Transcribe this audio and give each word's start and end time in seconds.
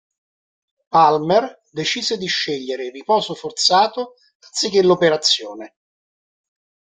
Palmer 0.89 1.59
decise 1.73 2.17
di 2.17 2.25
scegliere 2.25 2.85
il 2.87 2.91
riposo 2.91 3.35
forzato 3.35 4.15
anziché 4.39 4.81
l'operazione. 4.81 5.75